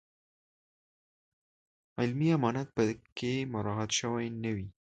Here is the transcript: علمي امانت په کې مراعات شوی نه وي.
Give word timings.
علمي 1.99 2.27
امانت 2.37 2.67
په 2.77 2.83
کې 3.17 3.33
مراعات 3.53 3.91
شوی 3.99 4.27
نه 4.43 4.51
وي. 4.55 4.67